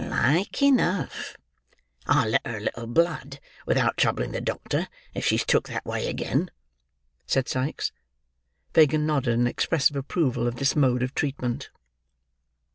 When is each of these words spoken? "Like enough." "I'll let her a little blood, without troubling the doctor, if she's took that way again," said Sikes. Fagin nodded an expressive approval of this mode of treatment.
"Like 0.03 0.63
enough." 0.63 1.37
"I'll 2.07 2.29
let 2.29 2.47
her 2.47 2.57
a 2.57 2.61
little 2.61 2.87
blood, 2.87 3.39
without 3.67 3.97
troubling 3.97 4.31
the 4.31 4.41
doctor, 4.41 4.87
if 5.13 5.23
she's 5.27 5.45
took 5.45 5.67
that 5.67 5.85
way 5.85 6.07
again," 6.07 6.49
said 7.27 7.47
Sikes. 7.47 7.91
Fagin 8.73 9.05
nodded 9.05 9.37
an 9.37 9.45
expressive 9.45 9.95
approval 9.95 10.47
of 10.47 10.55
this 10.55 10.75
mode 10.75 11.03
of 11.03 11.13
treatment. 11.13 11.69